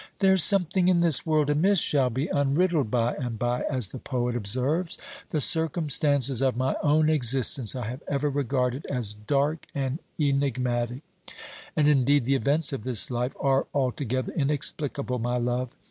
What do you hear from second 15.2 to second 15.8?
love.